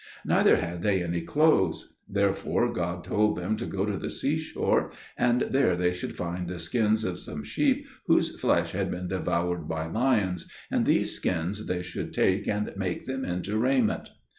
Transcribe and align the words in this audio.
Neither 0.25 0.55
had 0.55 0.81
they 0.81 1.03
any 1.03 1.21
clothes. 1.21 1.93
Therefore 2.09 2.73
God 2.73 3.03
told 3.03 3.35
them 3.35 3.55
to 3.57 3.67
go 3.67 3.85
to 3.85 3.97
the 3.99 4.09
seashore, 4.09 4.89
and 5.15 5.41
there 5.51 5.75
they 5.77 5.93
should 5.93 6.17
find 6.17 6.47
the 6.47 6.57
skins 6.57 7.03
of 7.03 7.19
some 7.19 7.43
sheep 7.43 7.85
whose 8.07 8.39
flesh 8.39 8.71
had 8.71 8.89
been 8.89 9.07
devoured 9.09 9.67
by 9.67 9.85
lions, 9.85 10.49
and 10.71 10.87
these 10.87 11.15
skins 11.15 11.67
they 11.67 11.83
should 11.83 12.13
take 12.15 12.47
and 12.47 12.71
make 12.75 13.05
them 13.05 13.23
into 13.23 13.59
raiment. 13.59 14.09